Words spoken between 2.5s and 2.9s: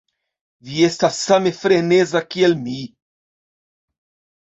mi.